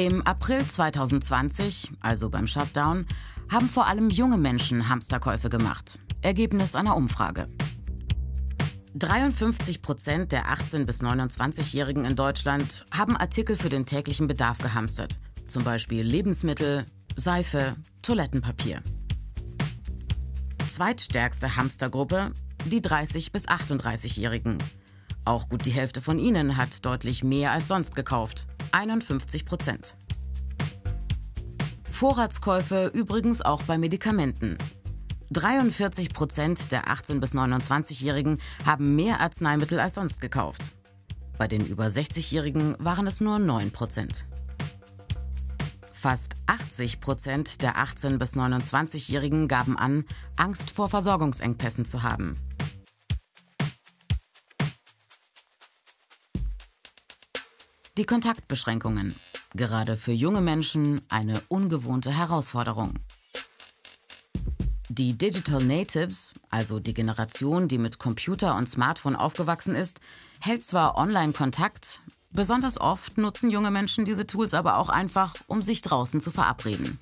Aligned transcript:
Im 0.00 0.26
April 0.26 0.66
2020, 0.66 1.90
also 2.00 2.30
beim 2.30 2.46
Shutdown, 2.46 3.04
haben 3.50 3.68
vor 3.68 3.86
allem 3.86 4.08
junge 4.08 4.38
Menschen 4.38 4.88
Hamsterkäufe 4.88 5.50
gemacht. 5.50 5.98
Ergebnis 6.22 6.74
einer 6.74 6.96
Umfrage. 6.96 7.50
53 8.94 9.82
Prozent 9.82 10.32
der 10.32 10.46
18- 10.46 10.86
bis 10.86 11.02
29-Jährigen 11.02 12.06
in 12.06 12.16
Deutschland 12.16 12.86
haben 12.90 13.14
Artikel 13.14 13.56
für 13.56 13.68
den 13.68 13.84
täglichen 13.84 14.26
Bedarf 14.26 14.56
gehamstert. 14.56 15.20
Zum 15.46 15.64
Beispiel 15.64 16.02
Lebensmittel, 16.02 16.86
Seife, 17.16 17.76
Toilettenpapier. 18.00 18.80
Zweitstärkste 20.66 21.56
Hamstergruppe 21.56 22.32
die 22.64 22.80
30- 22.80 23.32
bis 23.32 23.46
38-Jährigen. 23.46 24.56
Auch 25.26 25.50
gut 25.50 25.66
die 25.66 25.72
Hälfte 25.72 26.00
von 26.00 26.18
ihnen 26.18 26.56
hat 26.56 26.86
deutlich 26.86 27.22
mehr 27.22 27.52
als 27.52 27.68
sonst 27.68 27.94
gekauft. 27.94 28.46
51 28.72 29.44
Prozent. 29.44 29.96
Vorratskäufe 31.90 32.90
übrigens 32.94 33.42
auch 33.42 33.62
bei 33.64 33.78
Medikamenten. 33.78 34.56
43 35.30 36.12
Prozent 36.12 36.72
der 36.72 36.86
18- 36.86 37.20
bis 37.20 37.34
29-Jährigen 37.34 38.40
haben 38.64 38.96
mehr 38.96 39.20
Arzneimittel 39.20 39.78
als 39.78 39.94
sonst 39.94 40.20
gekauft. 40.20 40.72
Bei 41.38 41.46
den 41.46 41.66
über 41.66 41.86
60-Jährigen 41.86 42.76
waren 42.78 43.06
es 43.06 43.20
nur 43.20 43.38
9 43.38 43.70
Prozent. 43.70 44.24
Fast 45.92 46.34
80 46.46 47.00
Prozent 47.00 47.62
der 47.62 47.76
18- 47.76 48.18
bis 48.18 48.34
29-Jährigen 48.34 49.48
gaben 49.48 49.78
an, 49.78 50.04
Angst 50.36 50.70
vor 50.70 50.88
Versorgungsengpässen 50.88 51.84
zu 51.84 52.02
haben. 52.02 52.36
Die 58.00 58.06
Kontaktbeschränkungen. 58.06 59.14
Gerade 59.54 59.98
für 59.98 60.12
junge 60.12 60.40
Menschen 60.40 61.02
eine 61.10 61.42
ungewohnte 61.48 62.10
Herausforderung. 62.10 62.94
Die 64.88 65.12
Digital 65.18 65.62
Natives, 65.62 66.32
also 66.48 66.80
die 66.80 66.94
Generation, 66.94 67.68
die 67.68 67.76
mit 67.76 67.98
Computer 67.98 68.56
und 68.56 68.70
Smartphone 68.70 69.16
aufgewachsen 69.16 69.74
ist, 69.74 70.00
hält 70.40 70.64
zwar 70.64 70.96
Online-Kontakt, 70.96 72.00
besonders 72.30 72.80
oft 72.80 73.18
nutzen 73.18 73.50
junge 73.50 73.70
Menschen 73.70 74.06
diese 74.06 74.26
Tools 74.26 74.54
aber 74.54 74.78
auch 74.78 74.88
einfach, 74.88 75.34
um 75.46 75.60
sich 75.60 75.82
draußen 75.82 76.22
zu 76.22 76.30
verabreden. 76.30 76.98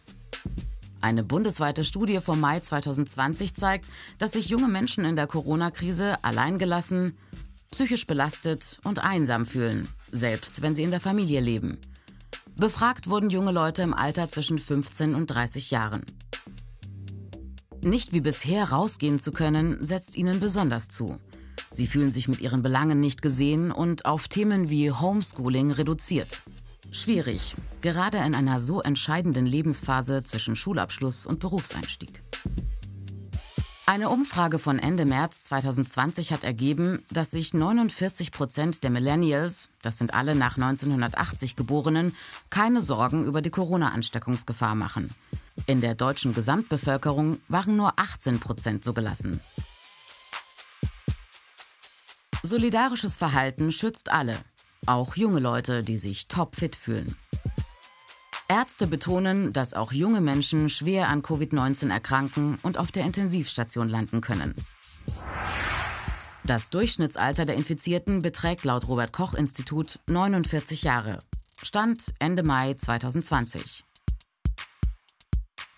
Eine 1.00 1.22
bundesweite 1.22 1.84
Studie 1.84 2.18
vom 2.18 2.40
Mai 2.40 2.58
2020 2.58 3.54
zeigt, 3.54 3.88
dass 4.18 4.32
sich 4.32 4.48
junge 4.48 4.66
Menschen 4.66 5.04
in 5.04 5.14
der 5.14 5.28
Corona-Krise 5.28 6.24
alleingelassen, 6.24 7.16
psychisch 7.70 8.06
belastet 8.06 8.78
und 8.84 8.98
einsam 8.98 9.46
fühlen, 9.46 9.88
selbst 10.10 10.62
wenn 10.62 10.74
sie 10.74 10.82
in 10.82 10.90
der 10.90 11.00
Familie 11.00 11.40
leben. 11.40 11.78
Befragt 12.56 13.08
wurden 13.08 13.30
junge 13.30 13.52
Leute 13.52 13.82
im 13.82 13.94
Alter 13.94 14.28
zwischen 14.28 14.58
15 14.58 15.14
und 15.14 15.26
30 15.28 15.70
Jahren. 15.70 16.02
Nicht 17.84 18.12
wie 18.12 18.20
bisher 18.20 18.70
rausgehen 18.70 19.20
zu 19.20 19.30
können, 19.30 19.82
setzt 19.82 20.16
ihnen 20.16 20.40
besonders 20.40 20.88
zu. 20.88 21.18
Sie 21.70 21.86
fühlen 21.86 22.10
sich 22.10 22.26
mit 22.26 22.40
ihren 22.40 22.62
Belangen 22.62 22.98
nicht 22.98 23.22
gesehen 23.22 23.70
und 23.70 24.04
auf 24.06 24.26
Themen 24.26 24.70
wie 24.70 24.90
Homeschooling 24.90 25.70
reduziert. 25.70 26.42
Schwierig, 26.90 27.54
gerade 27.82 28.18
in 28.18 28.34
einer 28.34 28.60
so 28.60 28.80
entscheidenden 28.80 29.46
Lebensphase 29.46 30.24
zwischen 30.24 30.56
Schulabschluss 30.56 31.26
und 31.26 31.38
Berufseinstieg. 31.38 32.22
Eine 33.88 34.10
Umfrage 34.10 34.58
von 34.58 34.78
Ende 34.78 35.06
März 35.06 35.44
2020 35.44 36.34
hat 36.34 36.44
ergeben, 36.44 37.02
dass 37.10 37.30
sich 37.30 37.54
49 37.54 38.32
Prozent 38.32 38.84
der 38.84 38.90
Millennials, 38.90 39.70
das 39.80 39.96
sind 39.96 40.12
alle 40.12 40.34
nach 40.34 40.56
1980 40.58 41.56
Geborenen, 41.56 42.14
keine 42.50 42.82
Sorgen 42.82 43.24
über 43.24 43.40
die 43.40 43.48
Corona-Ansteckungsgefahr 43.48 44.74
machen. 44.74 45.08
In 45.64 45.80
der 45.80 45.94
deutschen 45.94 46.34
Gesamtbevölkerung 46.34 47.38
waren 47.48 47.78
nur 47.78 47.94
18 47.96 48.40
Prozent 48.40 48.84
so 48.84 48.92
gelassen. 48.92 49.40
Solidarisches 52.42 53.16
Verhalten 53.16 53.72
schützt 53.72 54.12
alle, 54.12 54.36
auch 54.84 55.16
junge 55.16 55.40
Leute, 55.40 55.82
die 55.82 55.96
sich 55.96 56.28
topfit 56.28 56.76
fühlen. 56.76 57.16
Ärzte 58.48 58.86
betonen, 58.86 59.52
dass 59.52 59.74
auch 59.74 59.92
junge 59.92 60.22
Menschen 60.22 60.70
schwer 60.70 61.08
an 61.08 61.22
Covid-19 61.22 61.92
erkranken 61.92 62.58
und 62.62 62.78
auf 62.78 62.90
der 62.90 63.04
Intensivstation 63.04 63.88
landen 63.90 64.22
können. 64.22 64.54
Das 66.44 66.70
Durchschnittsalter 66.70 67.44
der 67.44 67.56
Infizierten 67.56 68.22
beträgt 68.22 68.64
laut 68.64 68.88
Robert 68.88 69.12
Koch 69.12 69.34
Institut 69.34 69.98
49 70.06 70.82
Jahre. 70.82 71.18
Stand 71.62 72.14
Ende 72.18 72.42
Mai 72.42 72.72
2020. 72.72 73.84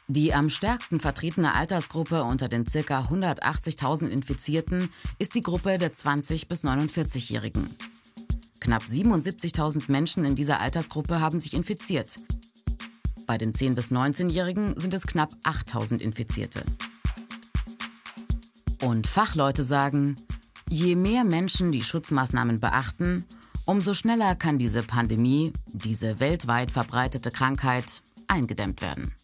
Die 0.07 0.33
am 0.33 0.49
stärksten 0.49 1.01
vertretene 1.01 1.55
Altersgruppe 1.55 2.23
unter 2.23 2.49
den 2.49 2.67
ca. 2.67 3.03
180.000 3.03 4.09
Infizierten 4.09 4.91
ist 5.19 5.35
die 5.35 5.43
Gruppe 5.43 5.79
der 5.79 5.93
20- 5.93 6.47
bis 6.49 6.65
49-Jährigen. 6.65 7.69
Knapp 8.61 8.83
77.000 8.83 9.91
Menschen 9.91 10.25
in 10.25 10.35
dieser 10.35 10.61
Altersgruppe 10.61 11.21
haben 11.21 11.39
sich 11.39 11.55
infiziert. 11.55 12.17
Bei 13.31 13.39
den 13.39 13.53
10- 13.53 13.77
bis 13.77 13.93
19-Jährigen 13.93 14.77
sind 14.77 14.93
es 14.93 15.07
knapp 15.07 15.31
8000 15.45 16.03
Infizierte. 16.03 16.65
Und 18.83 19.07
Fachleute 19.07 19.63
sagen, 19.63 20.17
je 20.69 20.97
mehr 20.97 21.23
Menschen 21.23 21.71
die 21.71 21.85
Schutzmaßnahmen 21.85 22.59
beachten, 22.59 23.25
umso 23.67 23.95
schneller 23.95 24.35
kann 24.35 24.59
diese 24.59 24.83
Pandemie, 24.83 25.53
diese 25.69 26.19
weltweit 26.19 26.73
verbreitete 26.73 27.31
Krankheit, 27.31 28.03
eingedämmt 28.27 28.83
werden. 28.83 29.15